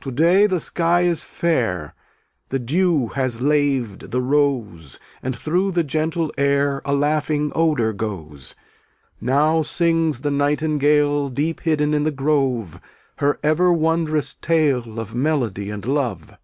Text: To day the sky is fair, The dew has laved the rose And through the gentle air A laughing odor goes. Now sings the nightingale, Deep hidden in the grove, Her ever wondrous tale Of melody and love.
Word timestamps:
To 0.06 0.22
day 0.22 0.46
the 0.46 0.58
sky 0.58 1.00
is 1.02 1.22
fair, 1.22 1.94
The 2.48 2.58
dew 2.58 3.08
has 3.08 3.42
laved 3.42 4.10
the 4.10 4.22
rose 4.22 4.98
And 5.22 5.36
through 5.38 5.72
the 5.72 5.84
gentle 5.84 6.32
air 6.38 6.80
A 6.86 6.94
laughing 6.94 7.52
odor 7.54 7.92
goes. 7.92 8.54
Now 9.20 9.60
sings 9.60 10.22
the 10.22 10.30
nightingale, 10.30 11.28
Deep 11.28 11.60
hidden 11.60 11.92
in 11.92 12.04
the 12.04 12.10
grove, 12.10 12.80
Her 13.16 13.38
ever 13.42 13.70
wondrous 13.70 14.32
tale 14.32 14.98
Of 14.98 15.14
melody 15.14 15.68
and 15.70 15.84
love. 15.84 16.38